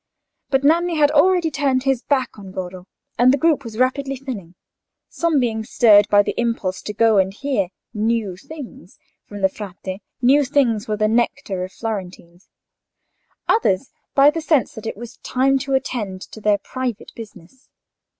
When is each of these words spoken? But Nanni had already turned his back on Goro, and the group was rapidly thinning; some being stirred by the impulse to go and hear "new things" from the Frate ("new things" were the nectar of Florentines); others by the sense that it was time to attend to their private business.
But 0.49 0.63
Nanni 0.63 0.97
had 0.97 1.11
already 1.11 1.51
turned 1.51 1.83
his 1.83 2.01
back 2.01 2.39
on 2.39 2.51
Goro, 2.51 2.87
and 3.19 3.31
the 3.31 3.37
group 3.37 3.63
was 3.63 3.77
rapidly 3.77 4.15
thinning; 4.15 4.55
some 5.09 5.39
being 5.39 5.63
stirred 5.63 6.07
by 6.09 6.23
the 6.23 6.33
impulse 6.41 6.81
to 6.81 6.93
go 6.95 7.19
and 7.19 7.31
hear 7.31 7.67
"new 7.93 8.35
things" 8.35 8.97
from 9.27 9.41
the 9.41 9.47
Frate 9.47 10.01
("new 10.19 10.43
things" 10.43 10.87
were 10.87 10.97
the 10.97 11.07
nectar 11.07 11.63
of 11.63 11.71
Florentines); 11.71 12.49
others 13.47 13.91
by 14.15 14.31
the 14.31 14.41
sense 14.41 14.73
that 14.73 14.87
it 14.87 14.97
was 14.97 15.17
time 15.17 15.59
to 15.59 15.75
attend 15.75 16.21
to 16.21 16.41
their 16.41 16.57
private 16.57 17.11
business. 17.15 17.69